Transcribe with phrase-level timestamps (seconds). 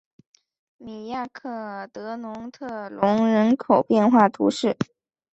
[0.79, 4.75] 米亚克德农特龙人口变化图示